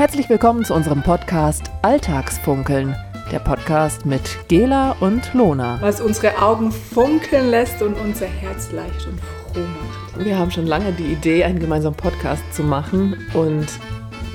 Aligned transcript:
Herzlich 0.00 0.30
willkommen 0.30 0.64
zu 0.64 0.72
unserem 0.72 1.02
Podcast 1.02 1.64
Alltagsfunkeln, 1.82 2.96
der 3.30 3.38
Podcast 3.38 4.06
mit 4.06 4.22
Gela 4.48 4.96
und 5.00 5.34
Lona. 5.34 5.76
Was 5.82 6.00
unsere 6.00 6.40
Augen 6.40 6.72
funkeln 6.72 7.50
lässt 7.50 7.82
und 7.82 7.98
unser 7.98 8.24
Herz 8.24 8.72
leicht 8.72 9.06
und 9.06 9.20
froh 9.20 9.60
macht. 9.60 10.24
Wir 10.24 10.38
haben 10.38 10.50
schon 10.50 10.66
lange 10.66 10.92
die 10.92 11.04
Idee, 11.04 11.44
einen 11.44 11.58
gemeinsamen 11.58 11.98
Podcast 11.98 12.42
zu 12.50 12.62
machen 12.62 13.14
und 13.34 13.66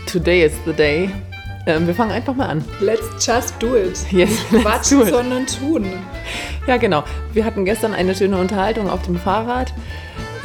today 0.06 0.46
is 0.46 0.54
the 0.68 0.74
day. 0.74 1.10
Ähm, 1.66 1.88
wir 1.88 1.96
fangen 1.96 2.12
einfach 2.12 2.36
mal 2.36 2.46
an. 2.46 2.64
Let's 2.80 3.26
just 3.26 3.56
do 3.58 3.76
it. 3.76 4.00
Yes, 4.12 4.30
Nicht 4.52 4.64
quatschen, 4.64 5.00
do 5.00 5.06
it. 5.08 5.14
sondern 5.16 5.48
tun. 5.48 5.92
Ja, 6.68 6.78
genau. 6.78 7.04
Wir 7.34 7.44
hatten 7.44 7.66
gestern 7.66 7.96
eine 7.96 8.14
schöne 8.14 8.38
Unterhaltung 8.38 8.88
auf 8.88 9.02
dem 9.02 9.16
Fahrrad. 9.16 9.74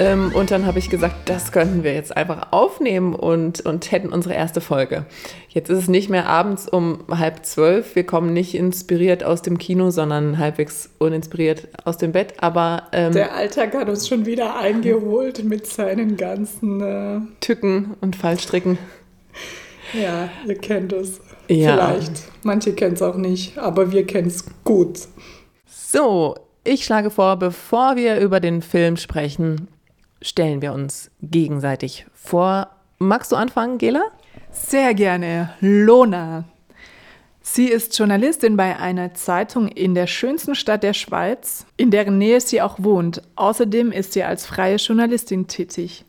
Ähm, 0.00 0.32
und 0.34 0.50
dann 0.50 0.64
habe 0.64 0.78
ich 0.78 0.88
gesagt, 0.88 1.28
das 1.28 1.52
könnten 1.52 1.84
wir 1.84 1.92
jetzt 1.92 2.16
einfach 2.16 2.52
aufnehmen 2.52 3.14
und, 3.14 3.60
und 3.60 3.92
hätten 3.92 4.08
unsere 4.08 4.34
erste 4.34 4.62
Folge. 4.62 5.04
Jetzt 5.50 5.68
ist 5.68 5.76
es 5.78 5.88
nicht 5.88 6.08
mehr 6.08 6.26
abends 6.26 6.66
um 6.66 7.04
halb 7.10 7.44
zwölf. 7.44 7.94
Wir 7.94 8.04
kommen 8.04 8.32
nicht 8.32 8.54
inspiriert 8.54 9.22
aus 9.24 9.42
dem 9.42 9.58
Kino, 9.58 9.90
sondern 9.90 10.38
halbwegs 10.38 10.88
uninspiriert 10.98 11.68
aus 11.84 11.98
dem 11.98 12.12
Bett. 12.12 12.34
Aber 12.38 12.84
ähm, 12.92 13.12
Der 13.12 13.34
Alltag 13.34 13.74
hat 13.74 13.90
uns 13.90 14.08
schon 14.08 14.24
wieder 14.24 14.56
eingeholt 14.56 15.44
mit 15.44 15.66
seinen 15.66 16.16
ganzen. 16.16 16.80
Äh, 16.80 17.20
Tücken 17.40 17.94
und 18.00 18.16
Fallstricken. 18.16 18.78
ja, 19.92 20.30
ihr 20.46 20.56
kennt 20.56 20.94
es. 20.94 21.20
Ja. 21.48 21.74
Vielleicht. 21.74 22.22
Manche 22.42 22.72
kennen 22.72 22.94
es 22.94 23.02
auch 23.02 23.16
nicht, 23.16 23.58
aber 23.58 23.92
wir 23.92 24.06
kennen 24.06 24.28
es 24.28 24.46
gut. 24.64 25.00
So, 25.66 26.36
ich 26.64 26.84
schlage 26.86 27.10
vor, 27.10 27.36
bevor 27.36 27.96
wir 27.96 28.18
über 28.18 28.40
den 28.40 28.62
Film 28.62 28.96
sprechen, 28.96 29.68
stellen 30.22 30.62
wir 30.62 30.72
uns 30.72 31.10
gegenseitig 31.22 32.06
vor. 32.14 32.68
Magst 32.98 33.32
du 33.32 33.36
anfangen, 33.36 33.78
Gela? 33.78 34.02
Sehr 34.50 34.94
gerne. 34.94 35.54
Lona. 35.60 36.44
Sie 37.42 37.66
ist 37.66 37.98
Journalistin 37.98 38.56
bei 38.56 38.78
einer 38.78 39.14
Zeitung 39.14 39.68
in 39.68 39.94
der 39.94 40.06
schönsten 40.06 40.54
Stadt 40.54 40.82
der 40.82 40.92
Schweiz, 40.92 41.66
in 41.76 41.90
deren 41.90 42.18
Nähe 42.18 42.40
sie 42.40 42.60
auch 42.60 42.76
wohnt. 42.78 43.22
Außerdem 43.34 43.92
ist 43.92 44.12
sie 44.12 44.22
als 44.22 44.46
freie 44.46 44.76
Journalistin 44.76 45.48
tätig. 45.48 46.04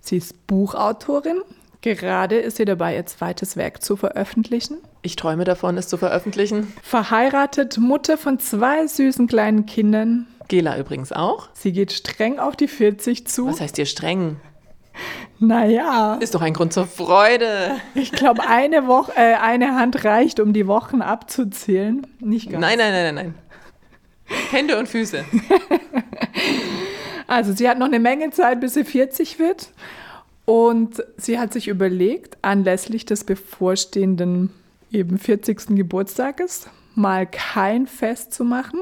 Sie 0.00 0.18
ist 0.18 0.46
Buchautorin. 0.46 1.40
Gerade 1.80 2.36
ist 2.36 2.56
sie 2.56 2.64
dabei, 2.64 2.96
ihr 2.96 3.06
zweites 3.06 3.56
Werk 3.56 3.82
zu 3.82 3.96
veröffentlichen. 3.96 4.78
Ich 5.02 5.16
träume 5.16 5.44
davon, 5.44 5.78
es 5.78 5.88
zu 5.88 5.96
veröffentlichen. 5.96 6.72
Verheiratet, 6.82 7.78
Mutter 7.78 8.18
von 8.18 8.38
zwei 8.38 8.86
süßen 8.86 9.26
kleinen 9.28 9.66
Kindern. 9.66 10.26
Gela 10.48 10.78
übrigens 10.78 11.12
auch. 11.12 11.48
Sie 11.54 11.72
geht 11.72 11.92
streng 11.92 12.38
auf 12.38 12.56
die 12.56 12.68
40 12.68 13.26
zu. 13.26 13.48
Was 13.48 13.60
heißt 13.60 13.76
dir 13.76 13.86
streng? 13.86 14.36
Naja, 15.38 16.14
Ist 16.20 16.34
doch 16.34 16.40
ein 16.40 16.54
Grund 16.54 16.72
zur 16.72 16.86
Freude. 16.86 17.72
ich 17.94 18.12
glaube, 18.12 18.48
eine, 18.48 18.86
Woche, 18.86 19.12
äh, 19.16 19.34
eine 19.34 19.74
Hand 19.74 20.04
reicht, 20.04 20.40
um 20.40 20.52
die 20.54 20.66
Wochen 20.66 21.02
abzuzählen. 21.02 22.06
Nicht 22.20 22.50
ganz. 22.50 22.60
Nein, 22.62 22.78
nein, 22.78 22.92
nein, 22.92 23.14
nein, 23.14 23.24
nein. 23.26 23.34
Hände 24.50 24.78
und 24.78 24.88
Füße. 24.88 25.24
Also 27.28 27.52
sie 27.52 27.68
hat 27.68 27.78
noch 27.78 27.86
eine 27.86 27.98
Menge 27.98 28.30
Zeit, 28.30 28.60
bis 28.60 28.74
sie 28.74 28.84
40 28.84 29.38
wird. 29.38 29.70
Und 30.44 31.02
sie 31.16 31.38
hat 31.40 31.52
sich 31.52 31.66
überlegt, 31.66 32.38
anlässlich 32.42 33.04
des 33.04 33.24
bevorstehenden 33.24 34.52
eben 34.92 35.18
40. 35.18 35.74
Geburtstages 35.76 36.68
mal 36.94 37.26
kein 37.26 37.86
Fest 37.88 38.32
zu 38.32 38.44
machen, 38.44 38.80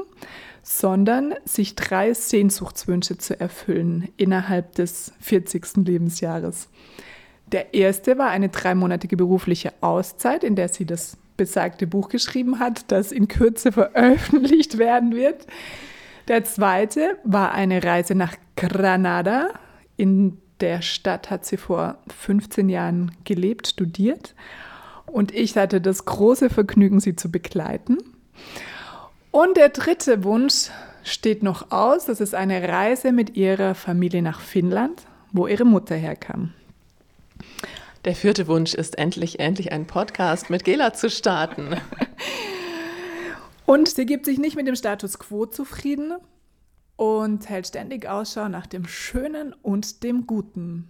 sondern 0.67 1.35
sich 1.45 1.75
drei 1.75 2.15
Sehnsuchtswünsche 2.15 3.19
zu 3.19 3.39
erfüllen 3.39 4.09
innerhalb 4.17 4.73
des 4.73 5.13
40. 5.21 5.85
Lebensjahres. 5.85 6.69
Der 7.51 7.75
erste 7.75 8.17
war 8.17 8.29
eine 8.29 8.49
dreimonatige 8.49 9.15
berufliche 9.15 9.73
Auszeit, 9.81 10.43
in 10.43 10.55
der 10.55 10.69
sie 10.69 10.87
das 10.87 11.17
besagte 11.37 11.85
Buch 11.85 12.09
geschrieben 12.09 12.57
hat, 12.57 12.91
das 12.91 13.11
in 13.11 13.27
Kürze 13.27 13.71
veröffentlicht 13.71 14.77
werden 14.79 15.13
wird. 15.13 15.45
Der 16.27 16.43
zweite 16.45 17.19
war 17.23 17.51
eine 17.51 17.83
Reise 17.83 18.15
nach 18.15 18.33
Granada. 18.55 19.49
In 19.97 20.39
der 20.61 20.81
Stadt 20.81 21.29
hat 21.29 21.45
sie 21.45 21.57
vor 21.57 21.99
15 22.07 22.69
Jahren 22.69 23.11
gelebt, 23.23 23.67
studiert. 23.67 24.33
Und 25.05 25.31
ich 25.31 25.55
hatte 25.55 25.79
das 25.79 26.05
große 26.05 26.49
Vergnügen, 26.49 26.99
sie 26.99 27.15
zu 27.15 27.29
begleiten. 27.29 27.99
Und 29.35 29.57
der 29.57 29.67
dritte 29.67 30.23
Wunsch 30.23 30.69
steht 31.03 31.43
noch 31.43 31.69
aus. 31.69 32.05
Das 32.05 32.21
ist 32.21 32.33
eine 32.33 32.69
Reise 32.69 33.11
mit 33.11 33.35
ihrer 33.35 33.75
Familie 33.75 34.21
nach 34.21 34.39
Finnland, 34.39 35.01
wo 35.33 35.45
ihre 35.45 35.65
Mutter 35.65 35.93
herkam. 35.93 36.53
Der 38.05 38.15
vierte 38.15 38.47
Wunsch 38.47 38.73
ist 38.73 38.97
endlich, 38.97 39.41
endlich 39.41 39.73
einen 39.73 39.87
Podcast 39.87 40.49
mit 40.49 40.63
Gela 40.63 40.93
zu 40.93 41.09
starten. 41.09 41.75
Und 43.65 43.89
sie 43.89 44.05
gibt 44.05 44.25
sich 44.25 44.37
nicht 44.37 44.55
mit 44.55 44.67
dem 44.67 44.75
Status 44.77 45.19
quo 45.19 45.45
zufrieden 45.45 46.13
und 46.95 47.49
hält 47.49 47.67
ständig 47.67 48.07
Ausschau 48.07 48.47
nach 48.47 48.67
dem 48.67 48.87
Schönen 48.87 49.51
und 49.51 50.03
dem 50.03 50.27
Guten. 50.27 50.87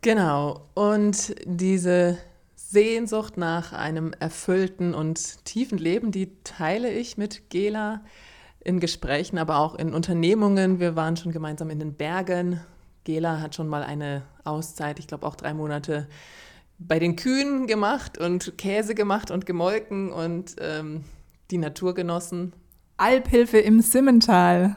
Genau. 0.00 0.66
Und 0.74 1.36
diese 1.44 2.18
Sehnsucht 2.72 3.36
nach 3.36 3.74
einem 3.74 4.14
erfüllten 4.18 4.94
und 4.94 5.44
tiefen 5.44 5.76
Leben, 5.76 6.10
die 6.10 6.32
teile 6.42 6.90
ich 6.90 7.18
mit 7.18 7.50
Gela 7.50 8.00
in 8.64 8.80
Gesprächen, 8.80 9.36
aber 9.36 9.58
auch 9.58 9.74
in 9.74 9.92
Unternehmungen. 9.92 10.80
Wir 10.80 10.96
waren 10.96 11.18
schon 11.18 11.32
gemeinsam 11.32 11.68
in 11.68 11.78
den 11.78 11.92
Bergen. 11.92 12.60
Gela 13.04 13.40
hat 13.40 13.54
schon 13.54 13.68
mal 13.68 13.82
eine 13.82 14.22
Auszeit, 14.44 14.98
ich 14.98 15.06
glaube 15.06 15.26
auch 15.26 15.34
drei 15.34 15.52
Monate, 15.52 16.08
bei 16.78 16.98
den 16.98 17.16
Kühen 17.16 17.66
gemacht 17.66 18.16
und 18.16 18.56
Käse 18.56 18.94
gemacht 18.94 19.30
und 19.30 19.44
gemolken 19.44 20.10
und 20.10 20.56
ähm, 20.58 21.04
die 21.50 21.58
Natur 21.58 21.94
genossen. 21.94 22.54
Alphilfe 22.96 23.58
im 23.58 23.82
Simmental. 23.82 24.76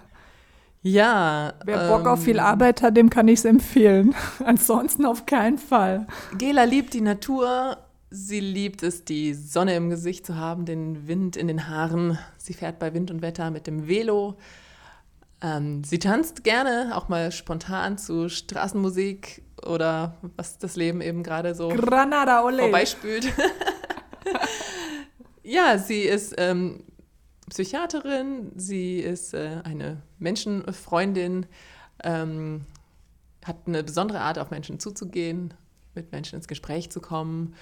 Ja. 0.82 1.54
Wer 1.64 1.88
Bock 1.88 2.06
auf 2.08 2.20
ähm, 2.20 2.26
viel 2.26 2.40
Arbeit 2.40 2.82
hat, 2.82 2.98
dem 2.98 3.10
kann 3.10 3.30
ich 3.30 3.40
es 3.40 3.46
empfehlen. 3.46 4.14
Ansonsten 4.46 5.06
auf 5.06 5.26
keinen 5.26 5.58
Fall. 5.58 6.08
Gela 6.38 6.66
liebt 6.66 6.94
die 6.94 7.02
Natur. 7.02 7.78
Sie 8.18 8.40
liebt 8.40 8.82
es, 8.82 9.04
die 9.04 9.34
Sonne 9.34 9.76
im 9.76 9.90
Gesicht 9.90 10.26
zu 10.26 10.38
haben, 10.38 10.64
den 10.64 11.06
Wind 11.06 11.36
in 11.36 11.50
den 11.50 11.68
Haaren. 11.68 12.18
Sie 12.38 12.54
fährt 12.54 12.80
bei 12.80 12.94
Wind 12.94 13.12
und 13.12 13.22
Wetter 13.22 13.52
mit 13.52 13.68
dem 13.68 13.90
Velo. 13.90 14.38
Ähm, 15.42 15.84
sie 15.84 16.00
tanzt 16.00 16.46
gerne, 16.46 16.96
auch 16.96 17.10
mal 17.10 17.34
spontan 17.34 17.98
zu 17.98 18.30
Straßenmusik 18.30 19.44
oder 19.66 20.16
was 20.38 20.58
das 20.58 20.78
Leben 20.78 21.02
eben 21.02 21.24
gerade 21.24 21.56
so 21.56 21.68
Granada, 21.68 22.46
ole. 22.46 22.60
vorbeispült. 22.60 23.34
ja, 25.44 25.78
sie 25.78 26.04
ist 26.04 26.36
ähm, 26.38 26.86
Psychiaterin, 27.50 28.54
sie 28.56 29.00
ist 29.02 29.34
äh, 29.34 29.60
eine 29.66 30.02
Menschenfreundin, 30.20 31.48
ähm, 32.02 32.66
hat 33.44 33.58
eine 33.68 33.84
besondere 33.84 34.22
Art, 34.22 34.40
auf 34.40 34.52
Menschen 34.52 34.80
zuzugehen, 34.80 35.54
mit 35.96 36.14
Menschen 36.14 36.38
ins 36.38 36.48
Gespräch 36.48 36.90
zu 36.90 37.02
kommen. 37.02 37.56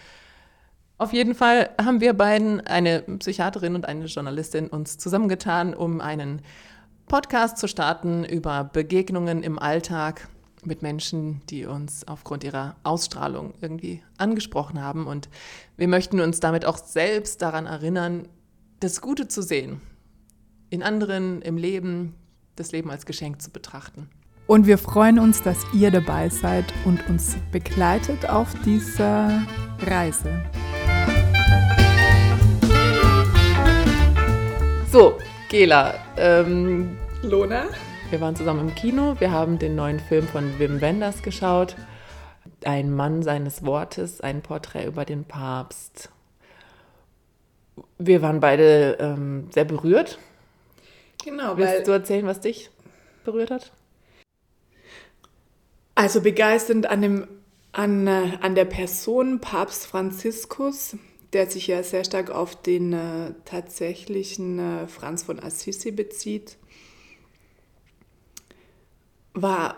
Auf 0.98 1.12
jeden 1.12 1.36
Fall 1.36 1.70
haben 1.84 2.02
wir 2.02 2.14
beiden, 2.14 2.62
eine 2.62 3.02
Psychiaterin 3.02 3.76
und 3.76 3.86
eine 3.86 4.06
Journalistin, 4.06 4.68
uns 4.68 4.98
zusammengetan, 4.98 5.74
um 5.74 6.02
einen 6.02 6.42
Podcast 7.08 7.58
zu 7.58 7.68
starten 7.68 8.24
über 8.24 8.64
Begegnungen 8.64 9.44
im 9.44 9.60
Alltag 9.60 10.28
mit 10.66 10.82
Menschen, 10.82 11.42
die 11.50 11.66
uns 11.66 12.08
aufgrund 12.08 12.44
ihrer 12.44 12.76
Ausstrahlung 12.84 13.54
irgendwie 13.60 14.02
angesprochen 14.18 14.82
haben. 14.82 15.08
Und 15.08 15.30
wir 15.78 15.88
möchten 15.88 16.22
uns 16.22 16.40
damit 16.40 16.66
auch 16.66 16.78
selbst 16.78 17.42
daran 17.42 17.66
erinnern, 17.66 18.28
das 18.80 19.02
Gute 19.02 19.28
zu 19.28 19.42
sehen, 19.42 19.82
in 20.70 20.84
anderen, 20.84 21.42
im 21.42 21.58
Leben, 21.58 22.16
das 22.56 22.72
Leben 22.72 22.92
als 22.92 23.06
Geschenk 23.06 23.42
zu 23.42 23.52
betrachten. 23.52 24.10
Und 24.46 24.68
wir 24.68 24.78
freuen 24.78 25.20
uns, 25.20 25.42
dass 25.42 25.58
ihr 25.74 25.90
dabei 25.90 26.30
seid 26.30 26.66
und 26.86 27.08
uns 27.10 27.36
begleitet 27.52 28.30
auf 28.30 28.54
dieser 28.66 29.46
Reise. 29.80 30.44
So, 34.94 35.18
Gela, 35.50 35.96
ähm, 36.18 37.00
Lona? 37.24 37.66
wir 38.12 38.22
waren 38.22 38.36
zusammen 38.36 38.70
im 38.70 38.76
Kino, 38.76 39.20
wir 39.20 39.32
haben 39.32 39.58
den 39.58 39.74
neuen 39.74 40.00
Film 40.00 40.28
von 40.28 40.60
Wim 40.60 40.82
Wenders 40.82 41.24
geschaut. 41.24 41.76
Ein 42.64 42.94
Mann 42.94 43.24
seines 43.24 43.66
Wortes, 43.66 44.22
ein 44.22 44.44
Porträt 44.44 44.86
über 44.86 45.04
den 45.04 45.26
Papst. 45.26 46.12
Wir 47.98 48.22
waren 48.22 48.40
beide 48.40 48.98
ähm, 49.00 49.48
sehr 49.50 49.66
berührt. 49.66 50.20
Genau, 51.26 51.58
Willst 51.58 51.88
du 51.88 51.92
erzählen, 51.92 52.28
was 52.28 52.42
dich 52.42 52.70
berührt 53.26 53.50
hat? 53.50 53.72
Also 55.96 56.22
begeisternd 56.22 56.86
an, 56.86 57.02
dem, 57.02 57.28
an, 57.72 58.06
äh, 58.06 58.38
an 58.42 58.54
der 58.54 58.66
Person 58.66 59.42
Papst 59.42 59.88
Franziskus, 59.88 60.98
der 61.34 61.50
sich 61.50 61.68
ja 61.68 61.84
sehr 61.84 62.04
stark 62.04 62.30
auf 62.30 62.62
den 62.62 62.94
äh, 62.94 63.34
tatsächlichen 63.46 64.60
äh, 64.60 64.88
Franz 64.88 65.24
von 65.24 65.40
Assisi 65.40 65.92
bezieht, 65.92 66.58
war 69.34 69.76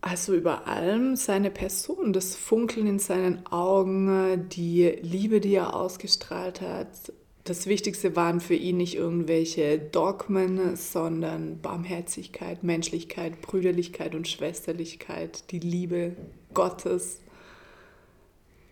Also 0.00 0.34
über 0.34 0.68
allem 0.68 1.16
seine 1.16 1.50
Person, 1.50 2.12
das 2.12 2.36
Funkeln 2.36 2.86
in 2.86 2.98
seinen 2.98 3.46
Augen, 3.46 4.50
die 4.50 4.98
Liebe, 5.00 5.40
die 5.40 5.54
er 5.54 5.74
ausgestrahlt 5.74 6.60
hat. 6.60 7.10
Das 7.44 7.66
Wichtigste 7.66 8.14
waren 8.14 8.40
für 8.40 8.54
ihn 8.54 8.76
nicht 8.76 8.96
irgendwelche 8.96 9.78
Dogmen, 9.78 10.76
sondern 10.76 11.60
Barmherzigkeit, 11.62 12.62
Menschlichkeit, 12.62 13.40
Brüderlichkeit 13.40 14.14
und 14.14 14.28
Schwesterlichkeit, 14.28 15.50
die 15.50 15.58
Liebe 15.58 16.16
Gottes 16.52 17.20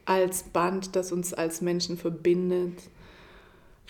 als 0.04 0.44
Band, 0.44 0.96
das 0.96 1.12
uns 1.12 1.34
als 1.34 1.60
Menschen 1.60 1.96
verbindet. 1.96 2.82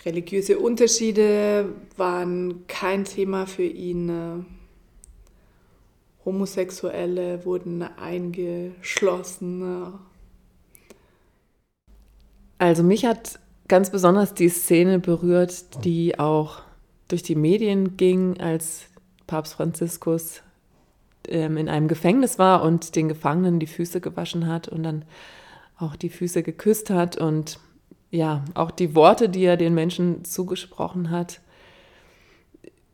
Religiöse 0.05 0.59
Unterschiede 0.59 1.69
waren 1.97 2.65
kein 2.67 3.05
Thema 3.05 3.45
für 3.45 3.63
ihn. 3.63 4.45
Homosexuelle 6.25 7.45
wurden 7.45 7.83
eingeschlossen. 7.83 9.93
Also 12.57 12.83
mich 12.83 13.05
hat 13.05 13.39
ganz 13.67 13.89
besonders 13.89 14.33
die 14.33 14.49
Szene 14.49 14.99
berührt, 14.99 15.83
die 15.83 16.19
auch 16.19 16.61
durch 17.07 17.23
die 17.23 17.35
Medien 17.35 17.97
ging, 17.97 18.39
als 18.39 18.85
Papst 19.27 19.55
Franziskus 19.55 20.41
ähm, 21.27 21.57
in 21.57 21.69
einem 21.69 21.87
Gefängnis 21.87 22.39
war 22.39 22.63
und 22.63 22.95
den 22.95 23.07
Gefangenen 23.07 23.59
die 23.59 23.67
Füße 23.67 24.01
gewaschen 24.01 24.47
hat 24.47 24.67
und 24.67 24.83
dann 24.83 25.05
auch 25.83 25.95
die 25.95 26.09
Füße 26.09 26.43
geküsst 26.43 26.89
hat 26.89 27.17
und 27.17 27.59
ja, 28.11 28.45
auch 28.53 28.71
die 28.71 28.95
Worte, 28.95 29.29
die 29.29 29.43
er 29.43 29.57
den 29.57 29.73
Menschen 29.73 30.23
zugesprochen 30.23 31.09
hat, 31.09 31.41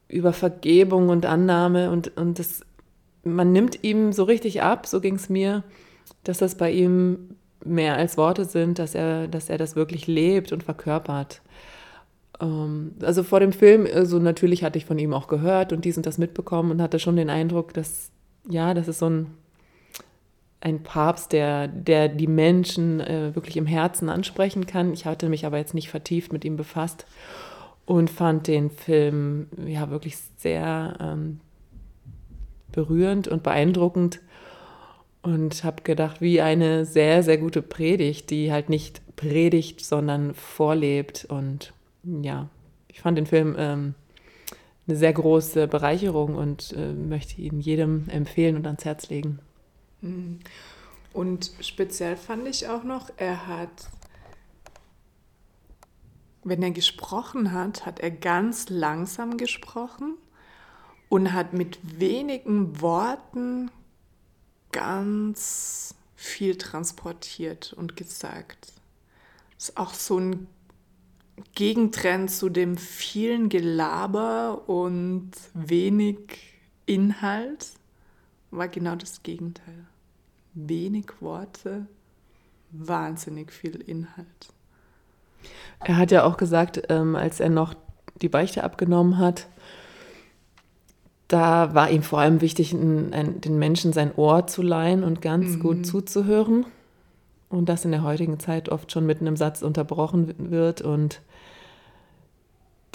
über 0.08 0.34
Vergebung 0.34 1.10
und 1.10 1.26
Annahme 1.26 1.92
und, 1.92 2.18
und 2.18 2.40
das 2.40 2.62
man 3.24 3.52
nimmt 3.52 3.84
ihm 3.84 4.14
so 4.14 4.24
richtig 4.24 4.62
ab, 4.62 4.88
so 4.88 5.02
ging 5.02 5.16
es 5.16 5.30
mir, 5.30 5.64
dass 6.24 6.38
das 6.40 6.56
bei 6.56 6.72
ihm 6.72 7.36
mehr 7.64 7.96
als 7.96 8.18
Worte 8.18 8.46
sind, 8.46 8.80
dass 8.80 8.96
er, 8.96 9.28
dass 9.28 9.50
er 9.50 9.58
das 9.58 9.76
wirklich 9.76 10.08
lebt 10.08 10.52
und 10.52 10.64
verkörpert. 10.64 11.42
Ähm, 12.40 12.94
also 13.02 13.24
vor 13.24 13.40
dem 13.40 13.52
Film, 13.52 13.88
also 13.94 14.20
natürlich 14.20 14.64
hatte 14.64 14.78
ich 14.78 14.86
von 14.86 14.98
ihm 14.98 15.14
auch 15.14 15.28
gehört 15.28 15.74
und 15.74 15.86
dies 15.86 15.98
und 15.98 16.06
das 16.06 16.18
mitbekommen 16.18 16.72
und 16.72 16.82
hatte 16.82 17.00
schon 17.00 17.18
den 17.18 17.30
Eindruck, 17.30 17.74
dass, 17.74 18.12
ja, 18.48 18.74
das 18.74 18.88
ist 18.88 19.00
so 19.00 19.10
ein, 19.10 19.28
ein 20.62 20.84
Papst, 20.84 21.32
der, 21.32 21.68
der 21.68 22.10
die 22.10 22.28
Menschen 22.28 23.00
äh, 23.00 23.34
wirklich 23.34 23.58
im 23.58 23.66
Herzen 23.66 24.10
ansprechen 24.10 24.66
kann. 24.66 24.94
Ich 24.94 25.06
hatte 25.06 25.30
mich 25.30 25.46
aber 25.46 25.58
jetzt 25.58 25.74
nicht 25.74 25.90
vertieft 25.90 26.34
mit 26.34 26.44
ihm 26.44 26.58
befasst 26.58 27.06
und 27.86 28.10
fand 28.10 28.48
den 28.48 28.70
Film 28.70 29.48
ja 29.66 29.90
wirklich 29.90 30.18
sehr 30.38 30.98
ähm, 31.00 31.40
berührend 32.72 33.28
und 33.28 33.42
beeindruckend 33.42 34.20
und 35.22 35.64
habe 35.64 35.82
gedacht, 35.84 36.22
wie 36.22 36.42
eine 36.42 36.86
sehr, 36.86 37.24
sehr 37.24 37.38
gute 37.38 37.62
Predigt, 37.62 38.30
die 38.30 38.52
halt 38.52 38.70
nicht 38.70 39.02
predigt, 39.16 39.84
sondern 39.84 40.34
vorlebt. 40.34 41.26
Und 41.30 41.74
ja, 42.04 42.50
ich 42.88 43.02
fand 43.02 43.18
den 43.18 43.26
Film 43.26 43.56
ähm, 43.58 43.96
eine 44.88 44.98
sehr 44.98 45.14
große 45.14 45.68
Bereicherung 45.68 46.36
und 46.36 46.74
äh, 46.74 46.94
möchte 46.94 47.42
ihn 47.42 47.60
jedem 47.60 48.08
empfehlen 48.10 48.56
und 48.56 48.66
ans 48.66 48.86
Herz 48.86 49.10
legen. 49.10 49.40
Mhm. 50.02 50.40
Und 51.14 51.52
speziell 51.62 52.16
fand 52.18 52.48
ich 52.48 52.68
auch 52.68 52.84
noch, 52.84 53.10
er 53.18 53.48
hat, 53.48 53.90
wenn 56.44 56.62
er 56.62 56.72
gesprochen 56.72 57.52
hat, 57.52 57.86
hat 57.86 58.00
er 58.00 58.12
ganz 58.12 58.70
langsam 58.70 59.38
gesprochen 59.38 60.16
und 61.10 61.34
hat 61.34 61.54
mit 61.54 61.80
wenigen 62.00 62.82
Worten 62.82 63.72
ganz 64.72 65.96
viel 66.16 66.58
transportiert 66.58 67.74
und 67.74 67.96
gesagt. 67.96 68.74
Das 69.56 69.70
ist 69.70 69.78
auch 69.78 69.94
so 69.94 70.20
ein 70.20 70.48
Gegentrend 71.56 72.30
zu 72.30 72.50
dem 72.50 72.78
vielen 72.78 73.50
Gelaber 73.50 74.68
und 74.68 75.32
wenig 75.54 76.18
Inhalt, 76.86 77.72
war 78.52 78.68
genau 78.68 78.96
das 78.96 79.24
Gegenteil. 79.24 79.86
Wenig 80.54 81.06
Worte, 81.20 81.88
wahnsinnig 82.72 83.52
viel 83.52 83.76
Inhalt. 83.76 84.50
Er 85.80 85.98
hat 85.98 86.12
ja 86.12 86.24
auch 86.24 86.38
gesagt, 86.38 86.84
ähm, 86.90 87.16
als 87.16 87.40
er 87.40 87.50
noch 87.50 87.74
die 88.22 88.30
Beichte 88.30 88.64
abgenommen 88.64 89.18
hat, 89.18 89.48
da 91.30 91.76
war 91.76 91.92
ihm 91.92 92.02
vor 92.02 92.20
allem 92.20 92.42
wichtig, 92.42 92.74
ein, 92.74 93.14
ein, 93.14 93.40
den 93.40 93.60
Menschen 93.60 93.94
sein 93.94 94.14
Ohr 94.16 94.48
zu 94.48 94.62
leihen 94.64 95.04
und 95.04 95.22
ganz 95.22 95.56
mhm. 95.56 95.60
gut 95.60 95.86
zuzuhören. 95.86 96.66
Und 97.50 97.70
das 97.70 97.86
in 97.86 97.92
der 97.92 98.04
heutigen 98.04 98.40
Zeit 98.40 98.70
oft 98.70 98.92
schon 98.92 99.06
mitten 99.06 99.28
im 99.28 99.38
Satz 99.38 99.62
unterbrochen 99.62 100.34
wird 100.38 100.82
und 100.82 101.22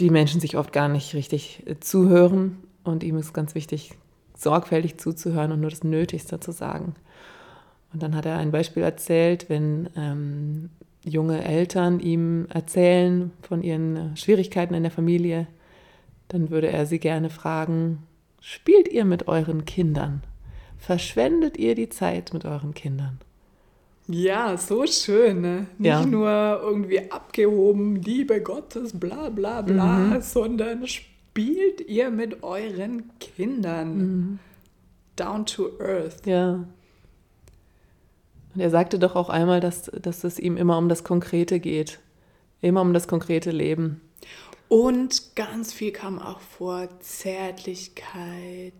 die 0.00 0.10
Menschen 0.10 0.40
sich 0.40 0.56
oft 0.56 0.72
gar 0.72 0.88
nicht 0.88 1.14
richtig 1.14 1.62
äh, 1.66 1.78
zuhören. 1.78 2.58
Und 2.82 3.02
ihm 3.02 3.16
ist 3.16 3.32
ganz 3.32 3.54
wichtig, 3.54 3.96
sorgfältig 4.36 4.98
zuzuhören 4.98 5.52
und 5.52 5.60
nur 5.60 5.70
das 5.70 5.84
Nötigste 5.84 6.40
zu 6.40 6.52
sagen. 6.52 6.94
Und 7.92 8.02
dann 8.02 8.16
hat 8.16 8.26
er 8.26 8.38
ein 8.38 8.50
Beispiel 8.50 8.82
erzählt, 8.82 9.48
wenn 9.48 9.88
ähm, 9.96 10.70
junge 11.04 11.44
Eltern 11.44 12.00
ihm 12.00 12.46
erzählen 12.48 13.30
von 13.42 13.62
ihren 13.62 13.96
äh, 13.96 14.16
Schwierigkeiten 14.16 14.74
in 14.74 14.82
der 14.82 14.92
Familie, 14.92 15.46
dann 16.28 16.50
würde 16.50 16.68
er 16.68 16.86
sie 16.86 16.98
gerne 16.98 17.30
fragen, 17.30 17.98
Spielt 18.46 18.88
ihr 18.88 19.06
mit 19.06 19.26
euren 19.26 19.64
Kindern? 19.64 20.22
Verschwendet 20.76 21.56
ihr 21.56 21.74
die 21.74 21.88
Zeit 21.88 22.34
mit 22.34 22.44
euren 22.44 22.74
Kindern? 22.74 23.18
Ja, 24.06 24.58
so 24.58 24.86
schön. 24.86 25.40
Ne? 25.40 25.66
Nicht 25.78 25.88
ja. 25.88 26.04
nur 26.04 26.60
irgendwie 26.62 27.10
abgehoben, 27.10 27.96
Liebe 27.96 28.42
Gottes, 28.42 29.00
bla 29.00 29.30
bla 29.30 29.62
bla, 29.62 29.96
mhm. 29.96 30.20
sondern 30.20 30.86
spielt 30.86 31.13
ihr 31.38 32.10
mit 32.10 32.42
euren 32.42 33.10
Kindern. 33.18 33.98
Mhm. 33.98 34.38
Down 35.16 35.46
to 35.46 35.70
earth. 35.80 36.26
Ja. 36.26 36.64
Und 38.54 38.60
er 38.60 38.70
sagte 38.70 38.98
doch 38.98 39.16
auch 39.16 39.28
einmal, 39.28 39.60
dass, 39.60 39.84
dass 39.84 40.24
es 40.24 40.38
ihm 40.38 40.56
immer 40.56 40.78
um 40.78 40.88
das 40.88 41.04
Konkrete 41.04 41.60
geht. 41.60 42.00
Immer 42.60 42.80
um 42.80 42.94
das 42.94 43.08
konkrete 43.08 43.50
Leben. 43.50 44.00
Und 44.68 45.36
ganz 45.36 45.72
viel 45.72 45.92
kam 45.92 46.18
auch 46.18 46.40
vor 46.40 46.88
Zärtlichkeit, 47.00 48.72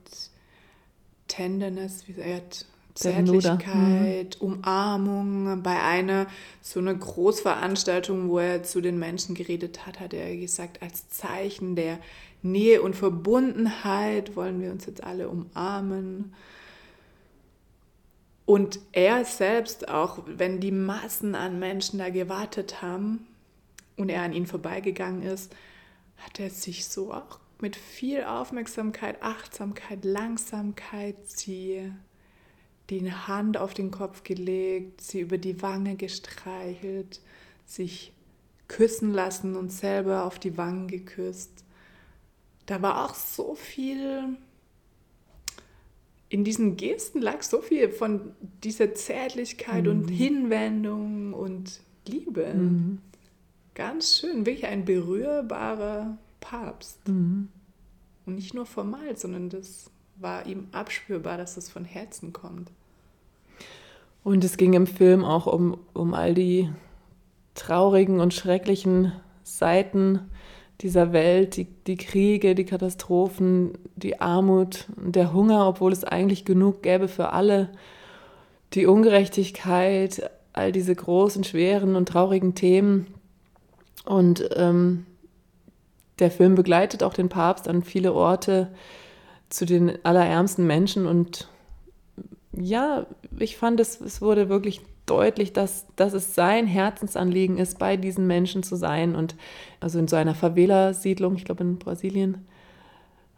Tenderness, 1.29 2.09
wie 2.09 2.15
gesagt, 2.15 2.67
Zärtlichkeit, 2.95 4.39
mhm. 4.41 4.47
Umarmung. 4.47 5.63
Bei 5.63 5.83
einer 5.83 6.27
so 6.63 6.81
einer 6.81 6.95
Großveranstaltung, 6.95 8.29
wo 8.31 8.39
er 8.39 8.63
zu 8.63 8.81
den 8.81 8.99
Menschen 8.99 9.35
geredet 9.35 9.87
hat, 9.87 10.01
hat 10.01 10.15
er 10.15 10.37
gesagt, 10.37 10.81
als 10.81 11.09
Zeichen 11.09 11.77
der 11.77 11.99
Nähe 12.45 12.83
und 12.83 12.95
Verbundenheit 12.95 14.37
wollen 14.37 14.61
wir 14.61 14.71
uns 14.71 14.87
jetzt 14.87 15.03
alle 15.03 15.29
umarmen. 15.29 16.35
Und 18.47 18.79
er 18.93 19.25
selbst 19.25 19.89
auch, 19.89 20.23
wenn 20.27 20.61
die 20.61 20.71
Massen 20.71 21.35
an 21.35 21.59
Menschen 21.59 21.99
da 21.99 22.11
gewartet 22.11 22.83
haben 22.83 23.27
und 23.97 24.11
er 24.11 24.23
an 24.23 24.35
ihnen 24.35 24.47
vorbeigegangen 24.47 25.23
ist, 25.23 25.55
hat 26.19 26.39
er 26.39 26.51
sich 26.51 26.87
so 26.87 27.13
auch 27.13 27.41
mit 27.61 27.77
viel 27.77 28.25
Aufmerksamkeit, 28.25 29.23
Achtsamkeit, 29.23 30.05
Langsamkeit 30.05 31.17
sie 31.27 31.91
die 32.91 33.11
Hand 33.11 33.57
auf 33.57 33.73
den 33.73 33.91
Kopf 33.91 34.23
gelegt, 34.23 35.01
sie 35.01 35.21
über 35.21 35.39
die 35.39 35.63
Wange 35.63 35.97
gestreichelt, 35.97 37.23
sich 37.65 38.13
küssen 38.69 39.13
lassen 39.13 39.57
und 39.57 39.73
selber 39.73 40.25
auf 40.25 40.39
die 40.39 40.59
Wangen 40.59 40.89
geküsst. 40.89 41.65
Da 42.67 42.81
war 42.83 43.05
auch 43.05 43.15
so 43.15 43.55
viel, 43.55 44.37
in 46.29 46.45
diesen 46.45 46.77
Gesten 46.77 47.21
lag 47.21 47.43
so 47.43 47.61
viel 47.61 47.91
von 47.91 48.33
dieser 48.63 48.95
Zärtlichkeit 48.95 49.85
mhm. 49.85 49.91
und 49.91 50.09
Hinwendung 50.09 51.35
und 51.35 51.81
Liebe. 52.07 52.55
Mhm. 52.55 52.99
Ganz 53.75 54.19
schön, 54.19 54.47
wirklich 54.47 54.67
ein 54.67 54.85
berührbarer 54.85 56.17
Papst. 56.41 57.07
Mhm. 57.09 57.49
Und 58.27 58.37
nicht 58.37 58.55
nur 58.55 58.67
formal, 58.67 59.17
sondern 59.17 59.51
das 59.51 59.91
war 60.17 60.47
ihm 60.47 60.69
abspürbar, 60.73 61.37
dass 61.37 61.57
es 61.57 61.71
von 61.71 61.85
Herzen 61.85 62.33
kommt. 62.33 62.71
Und 64.23 64.43
es 64.43 64.57
ging 64.57 64.73
im 64.73 64.87
Film 64.87 65.25
auch 65.25 65.47
um, 65.47 65.79
um 65.93 66.15
all 66.15 66.35
die 66.35 66.71
traurigen 67.55 68.21
und 68.21 68.33
schrecklichen 68.33 69.13
Seiten 69.43 70.31
dieser 70.85 71.13
Welt, 71.13 71.57
die, 71.57 71.65
die 71.65 71.97
Kriege, 71.97 72.55
die 72.55 72.67
Katastrophen, 72.67 73.73
die 73.97 74.21
Armut 74.21 74.87
der 74.97 75.33
Hunger, 75.33 75.67
obwohl 75.67 75.93
es 75.93 76.05
eigentlich 76.05 76.45
genug 76.45 76.83
gäbe 76.83 77.09
für 77.09 77.31
alle, 77.31 77.71
die 78.75 78.87
Ungerechtigkeit, 78.87 80.31
all 80.53 80.73
diese 80.73 80.95
großen, 80.95 81.43
schweren 81.43 81.97
und 81.97 82.09
traurigen 82.09 82.55
Themen, 82.55 83.07
und 84.05 84.51
ähm, 84.57 85.07
der 86.19 86.31
Film 86.31 86.55
begleitet 86.55 87.03
auch 87.03 87.15
den 87.15 87.31
Papst 87.31 87.69
an 87.69 87.83
viele 87.83 88.13
Orte 88.13 88.69
zu 89.49 89.65
den 89.65 90.05
allerärmsten 90.05 90.67
Menschen. 90.67 91.07
Und 91.07 91.49
ja, 92.53 93.07
ich 93.39 93.57
fand, 93.57 93.81
es, 93.81 94.01
es 94.01 94.21
wurde 94.21 94.51
wirklich 94.51 94.83
deutlich, 95.07 95.53
dass, 95.53 95.87
dass 95.97 96.15
es 96.15 96.35
sein 96.35 96.67
Herzensanliegen 96.67 97.59
ist, 97.59 97.79
bei 97.79 97.97
diesen 97.97 98.27
Menschen 98.27 98.63
zu 98.63 98.77
sein. 98.77 99.15
Und 99.15 99.35
also 99.81 99.99
in 99.99 100.09
so 100.09 100.17
einer 100.17 100.35
Favela-Siedlung, 100.35 101.37
ich 101.37 101.45
glaube 101.45 101.63
in 101.63 101.79
Brasilien, 101.79 102.47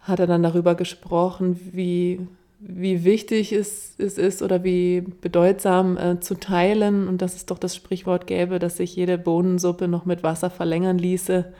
hat 0.00 0.20
er 0.20 0.26
dann 0.26 0.42
darüber 0.42 0.76
gesprochen, 0.76 1.58
wie, 1.72 2.20
wie 2.60 3.04
wichtig 3.04 3.52
es, 3.52 3.94
es 3.98 4.18
ist 4.18 4.42
oder 4.42 4.62
wie 4.62 5.00
bedeutsam 5.00 5.96
äh, 5.96 6.20
zu 6.20 6.34
teilen 6.36 7.08
und 7.08 7.20
dass 7.22 7.34
es 7.34 7.46
doch 7.46 7.58
das 7.58 7.74
Sprichwort 7.74 8.28
gäbe, 8.28 8.60
dass 8.60 8.76
sich 8.76 8.94
jede 8.94 9.18
Bohnensuppe 9.18 9.88
noch 9.88 10.04
mit 10.04 10.22
Wasser 10.22 10.50
verlängern 10.50 10.98
ließe. 10.98 11.52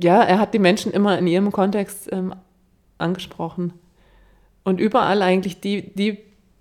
Ja, 0.00 0.22
er 0.22 0.38
hat 0.38 0.52
die 0.52 0.58
Menschen 0.58 0.92
immer 0.92 1.18
in 1.18 1.26
ihrem 1.26 1.50
Kontext 1.50 2.12
ähm, 2.12 2.34
angesprochen 2.98 3.72
und 4.64 4.78
überall 4.78 5.22
eigentlich 5.22 5.60
die, 5.60 5.94
die 5.94 6.18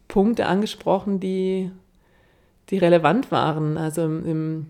Punkte 0.08 0.46
angesprochen, 0.46 1.20
die, 1.20 1.72
die 2.70 2.78
relevant 2.78 3.32
waren. 3.32 3.78
Also 3.78 4.04
im, 4.04 4.68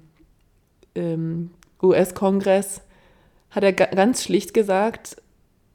im 0.93 1.51
US-Kongress 1.81 2.81
hat 3.51 3.63
er 3.63 3.73
ganz 3.73 4.23
schlicht 4.23 4.53
gesagt, 4.53 5.21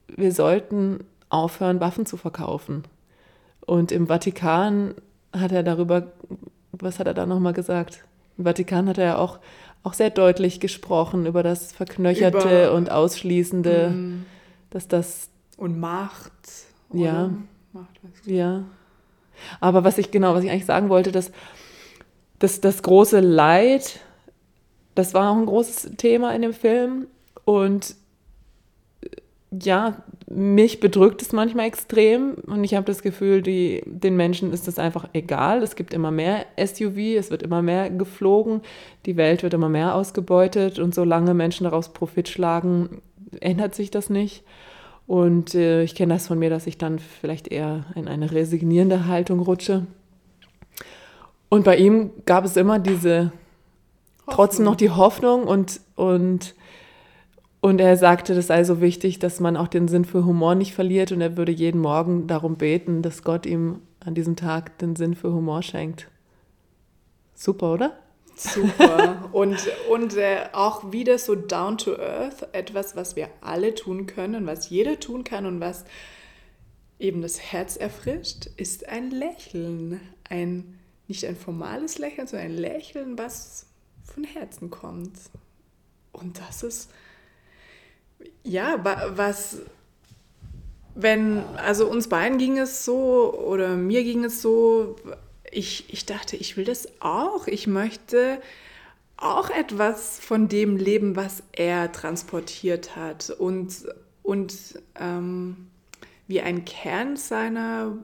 wir 0.08 0.32
sollten 0.32 1.04
aufhören, 1.28 1.80
Waffen 1.80 2.06
zu 2.06 2.16
verkaufen. 2.16 2.84
Und 3.64 3.92
im 3.92 4.06
Vatikan 4.08 4.94
hat 5.32 5.52
er 5.52 5.62
darüber, 5.62 6.12
was 6.72 6.98
hat 6.98 7.06
er 7.06 7.14
da 7.14 7.26
nochmal 7.26 7.52
gesagt? 7.52 8.04
Im 8.38 8.44
Vatikan 8.44 8.88
hat 8.88 8.98
er 8.98 9.04
ja 9.04 9.18
auch, 9.18 9.38
auch 9.82 9.94
sehr 9.94 10.10
deutlich 10.10 10.60
gesprochen 10.60 11.26
über 11.26 11.42
das 11.42 11.72
Verknöcherte 11.72 12.64
über, 12.66 12.72
und 12.74 12.90
Ausschließende, 12.90 13.90
mm, 13.90 14.26
dass 14.70 14.88
das. 14.88 15.28
Und 15.56 15.78
Macht. 15.78 16.32
Ja. 16.92 17.30
Macht, 17.72 17.88
ja. 18.26 18.64
Aber 19.60 19.84
was 19.84 19.98
ich 19.98 20.10
genau, 20.10 20.34
was 20.34 20.44
ich 20.44 20.50
eigentlich 20.50 20.66
sagen 20.66 20.88
wollte, 20.88 21.12
dass, 21.12 21.30
dass 22.42 22.60
das 22.60 22.82
große 22.82 23.20
Leid, 23.20 24.00
das 24.96 25.14
war 25.14 25.30
auch 25.30 25.36
ein 25.36 25.46
großes 25.46 25.92
Thema 25.96 26.34
in 26.34 26.42
dem 26.42 26.52
Film. 26.52 27.06
Und 27.44 27.94
ja, 29.52 30.02
mich 30.28 30.80
bedrückt 30.80 31.22
es 31.22 31.32
manchmal 31.32 31.66
extrem 31.66 32.34
und 32.46 32.64
ich 32.64 32.74
habe 32.74 32.86
das 32.86 33.02
Gefühl, 33.02 33.42
die, 33.42 33.82
den 33.86 34.16
Menschen 34.16 34.52
ist 34.52 34.66
es 34.66 34.80
einfach 34.80 35.08
egal. 35.12 35.62
Es 35.62 35.76
gibt 35.76 35.94
immer 35.94 36.10
mehr 36.10 36.46
SUV, 36.58 37.16
es 37.16 37.30
wird 37.30 37.44
immer 37.44 37.62
mehr 37.62 37.90
geflogen, 37.90 38.62
die 39.06 39.16
Welt 39.16 39.44
wird 39.44 39.54
immer 39.54 39.68
mehr 39.68 39.94
ausgebeutet 39.94 40.80
und 40.80 40.96
solange 40.96 41.34
Menschen 41.34 41.64
daraus 41.64 41.92
Profit 41.92 42.28
schlagen, 42.28 43.02
ändert 43.40 43.76
sich 43.76 43.92
das 43.92 44.10
nicht. 44.10 44.42
Und 45.06 45.54
äh, 45.54 45.84
ich 45.84 45.94
kenne 45.94 46.14
das 46.14 46.26
von 46.26 46.40
mir, 46.40 46.50
dass 46.50 46.66
ich 46.66 46.76
dann 46.76 46.98
vielleicht 46.98 47.48
eher 47.48 47.84
in 47.94 48.08
eine 48.08 48.32
resignierende 48.32 49.06
Haltung 49.06 49.38
rutsche. 49.40 49.86
Und 51.52 51.64
bei 51.64 51.76
ihm 51.76 52.12
gab 52.24 52.46
es 52.46 52.56
immer 52.56 52.78
diese, 52.78 53.30
Hoffnung. 54.20 54.34
trotzdem 54.34 54.64
noch 54.64 54.74
die 54.74 54.88
Hoffnung 54.88 55.44
und, 55.44 55.82
und 55.96 56.54
und 57.60 57.78
er 57.78 57.98
sagte, 57.98 58.34
das 58.34 58.46
sei 58.46 58.64
so 58.64 58.80
wichtig, 58.80 59.18
dass 59.18 59.38
man 59.38 59.58
auch 59.58 59.68
den 59.68 59.86
Sinn 59.86 60.06
für 60.06 60.24
Humor 60.24 60.54
nicht 60.54 60.72
verliert 60.72 61.12
und 61.12 61.20
er 61.20 61.36
würde 61.36 61.52
jeden 61.52 61.82
Morgen 61.82 62.26
darum 62.26 62.56
beten, 62.56 63.02
dass 63.02 63.22
Gott 63.22 63.44
ihm 63.44 63.82
an 64.00 64.14
diesem 64.14 64.34
Tag 64.34 64.78
den 64.78 64.96
Sinn 64.96 65.14
für 65.14 65.30
Humor 65.30 65.62
schenkt. 65.62 66.08
Super, 67.34 67.74
oder? 67.74 67.98
Super. 68.34 69.28
Und, 69.32 69.58
und 69.90 70.16
äh, 70.16 70.46
auch 70.54 70.90
wieder 70.90 71.18
so 71.18 71.34
down 71.34 71.76
to 71.76 71.98
earth, 71.98 72.48
etwas, 72.52 72.96
was 72.96 73.14
wir 73.14 73.28
alle 73.42 73.74
tun 73.74 74.06
können, 74.06 74.46
was 74.46 74.70
jeder 74.70 74.98
tun 74.98 75.22
kann 75.22 75.44
und 75.44 75.60
was 75.60 75.84
eben 76.98 77.20
das 77.20 77.52
Herz 77.52 77.76
erfrischt, 77.76 78.46
ist 78.56 78.88
ein 78.88 79.10
Lächeln. 79.10 80.00
Ein, 80.30 80.78
nicht 81.12 81.26
ein 81.26 81.36
formales 81.36 81.98
Lächeln, 81.98 82.26
sondern 82.26 82.48
ein 82.48 82.56
Lächeln, 82.56 83.18
was 83.18 83.66
von 84.02 84.24
Herzen 84.24 84.70
kommt. 84.70 85.12
Und 86.10 86.40
das 86.40 86.62
ist 86.62 86.90
ja, 88.44 88.82
was, 89.14 89.58
wenn, 90.94 91.44
also 91.56 91.86
uns 91.86 92.08
beiden 92.08 92.38
ging 92.38 92.56
es 92.58 92.86
so 92.86 93.34
oder 93.34 93.76
mir 93.76 94.04
ging 94.04 94.24
es 94.24 94.40
so, 94.40 94.96
ich, 95.50 95.92
ich 95.92 96.06
dachte, 96.06 96.36
ich 96.36 96.56
will 96.56 96.64
das 96.64 96.88
auch. 97.00 97.46
Ich 97.46 97.66
möchte 97.66 98.40
auch 99.18 99.50
etwas 99.50 100.18
von 100.18 100.48
dem 100.48 100.78
leben, 100.78 101.14
was 101.14 101.42
er 101.52 101.92
transportiert 101.92 102.96
hat. 102.96 103.28
Und, 103.28 103.86
und 104.22 104.54
ähm, 104.98 105.68
wie 106.26 106.40
ein 106.40 106.64
Kern 106.64 107.16
seiner 107.16 107.98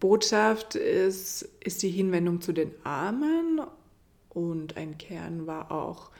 Botschaft 0.00 0.74
ist, 0.74 1.42
ist 1.60 1.82
die 1.82 1.90
Hinwendung 1.90 2.40
zu 2.40 2.52
den 2.52 2.72
Armen. 2.84 3.60
Und 4.30 4.76
ein 4.76 4.98
Kern 4.98 5.46
war 5.46 5.72
auch 5.72 6.10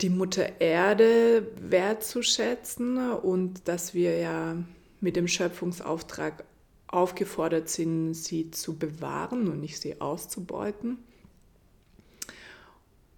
die 0.00 0.10
Mutter 0.10 0.60
Erde 0.60 1.46
wertzuschätzen 1.58 3.12
und 3.12 3.66
dass 3.66 3.94
wir 3.94 4.18
ja 4.18 4.56
mit 5.00 5.16
dem 5.16 5.26
Schöpfungsauftrag 5.26 6.44
aufgefordert 6.86 7.68
sind, 7.68 8.14
sie 8.14 8.50
zu 8.50 8.78
bewahren 8.78 9.48
und 9.48 9.60
nicht 9.60 9.80
sie 9.80 10.00
auszubeuten. 10.00 10.98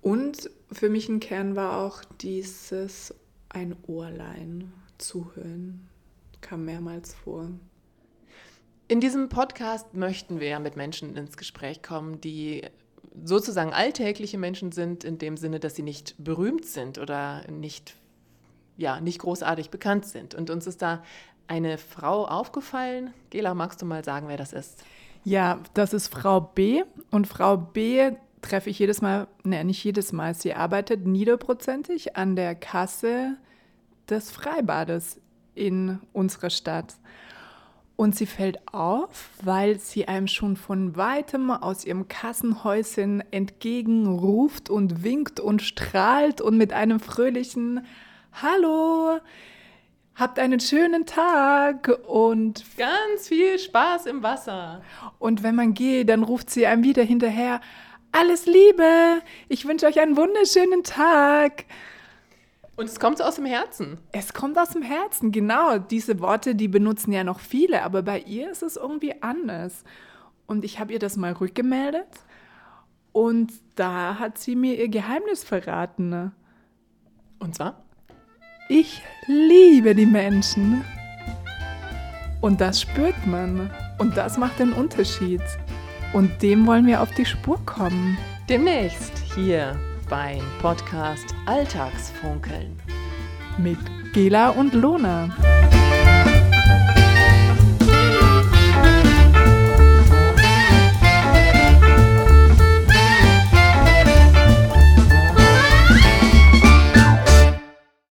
Und 0.00 0.50
für 0.72 0.88
mich 0.88 1.08
ein 1.08 1.20
Kern 1.20 1.56
war 1.56 1.78
auch 1.84 2.04
dieses 2.20 3.14
ein 3.48 3.76
Ohrlein 3.86 4.72
zuhören, 4.98 5.88
kam 6.40 6.64
mehrmals 6.64 7.14
vor. 7.14 7.50
In 8.90 9.00
diesem 9.00 9.28
Podcast 9.28 9.92
möchten 9.92 10.40
wir 10.40 10.58
mit 10.60 10.74
Menschen 10.74 11.14
ins 11.14 11.36
Gespräch 11.36 11.82
kommen, 11.82 12.22
die 12.22 12.62
sozusagen 13.22 13.74
alltägliche 13.74 14.38
Menschen 14.38 14.72
sind, 14.72 15.04
in 15.04 15.18
dem 15.18 15.36
Sinne, 15.36 15.60
dass 15.60 15.76
sie 15.76 15.82
nicht 15.82 16.14
berühmt 16.16 16.64
sind 16.64 16.96
oder 16.96 17.42
nicht, 17.50 17.96
ja, 18.78 18.98
nicht 19.02 19.18
großartig 19.18 19.68
bekannt 19.68 20.06
sind. 20.06 20.34
Und 20.34 20.48
uns 20.48 20.66
ist 20.66 20.80
da 20.80 21.02
eine 21.48 21.76
Frau 21.76 22.26
aufgefallen. 22.26 23.12
Gela, 23.28 23.52
magst 23.52 23.82
du 23.82 23.86
mal 23.86 24.02
sagen, 24.04 24.26
wer 24.28 24.38
das 24.38 24.54
ist? 24.54 24.82
Ja, 25.22 25.60
das 25.74 25.92
ist 25.92 26.08
Frau 26.08 26.40
B. 26.40 26.82
Und 27.10 27.26
Frau 27.26 27.58
B 27.58 28.12
treffe 28.40 28.70
ich 28.70 28.78
jedes 28.78 29.02
Mal, 29.02 29.28
ne, 29.44 29.64
nicht 29.64 29.84
jedes 29.84 30.12
Mal. 30.12 30.32
Sie 30.32 30.54
arbeitet 30.54 31.06
niederprozentig 31.06 32.16
an 32.16 32.36
der 32.36 32.54
Kasse 32.54 33.36
des 34.08 34.30
Freibades 34.30 35.20
in 35.54 36.00
unserer 36.14 36.48
Stadt. 36.48 36.94
Und 38.00 38.14
sie 38.14 38.26
fällt 38.26 38.60
auf, 38.72 39.30
weil 39.42 39.80
sie 39.80 40.06
einem 40.06 40.28
schon 40.28 40.54
von 40.56 40.94
weitem 40.94 41.50
aus 41.50 41.84
ihrem 41.84 42.06
Kassenhäuschen 42.06 43.24
entgegenruft 43.32 44.70
und 44.70 45.02
winkt 45.02 45.40
und 45.40 45.62
strahlt 45.62 46.40
und 46.40 46.56
mit 46.56 46.72
einem 46.72 47.00
fröhlichen 47.00 47.84
Hallo, 48.40 49.18
habt 50.14 50.38
einen 50.38 50.60
schönen 50.60 51.06
Tag 51.06 51.90
und 52.06 52.64
ganz 52.76 53.26
viel 53.26 53.58
Spaß 53.58 54.06
im 54.06 54.22
Wasser. 54.22 54.80
Und 55.18 55.42
wenn 55.42 55.56
man 55.56 55.74
geht, 55.74 56.08
dann 56.08 56.22
ruft 56.22 56.50
sie 56.50 56.68
einem 56.68 56.84
wieder 56.84 57.02
hinterher, 57.02 57.60
alles 58.12 58.46
Liebe, 58.46 59.22
ich 59.48 59.66
wünsche 59.66 59.86
euch 59.86 59.98
einen 59.98 60.16
wunderschönen 60.16 60.84
Tag. 60.84 61.64
Und 62.78 62.84
es 62.84 63.00
kommt 63.00 63.18
so 63.18 63.24
aus 63.24 63.34
dem 63.34 63.44
Herzen. 63.44 63.98
Es 64.12 64.32
kommt 64.32 64.56
aus 64.56 64.70
dem 64.70 64.82
Herzen, 64.82 65.32
genau. 65.32 65.78
Diese 65.78 66.20
Worte, 66.20 66.54
die 66.54 66.68
benutzen 66.68 67.10
ja 67.10 67.24
noch 67.24 67.40
viele, 67.40 67.82
aber 67.82 68.02
bei 68.02 68.20
ihr 68.20 68.52
ist 68.52 68.62
es 68.62 68.76
irgendwie 68.76 69.20
anders. 69.20 69.82
Und 70.46 70.64
ich 70.64 70.78
habe 70.78 70.92
ihr 70.92 71.00
das 71.00 71.16
mal 71.16 71.32
rückgemeldet 71.32 72.06
und 73.10 73.52
da 73.74 74.20
hat 74.20 74.38
sie 74.38 74.54
mir 74.54 74.78
ihr 74.78 74.88
Geheimnis 74.88 75.42
verraten. 75.42 76.08
Ne? 76.08 76.30
Und 77.40 77.56
zwar? 77.56 77.82
Ich 78.68 79.02
liebe 79.26 79.96
die 79.96 80.06
Menschen. 80.06 80.84
Und 82.40 82.60
das 82.60 82.80
spürt 82.82 83.26
man. 83.26 83.72
Und 83.98 84.16
das 84.16 84.38
macht 84.38 84.60
den 84.60 84.72
Unterschied. 84.72 85.42
Und 86.12 86.42
dem 86.42 86.64
wollen 86.64 86.86
wir 86.86 87.02
auf 87.02 87.12
die 87.12 87.26
Spur 87.26 87.58
kommen. 87.66 88.16
Demnächst 88.48 89.18
hier 89.34 89.76
beim 90.08 90.42
Podcast 90.62 91.34
Alltagsfunkeln 91.46 92.76
mit 93.58 93.78
Gela 94.14 94.50
und 94.50 94.72
Lona. 94.72 95.28